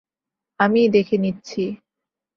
[0.59, 1.63] আমিই দেখে নিচ্ছি।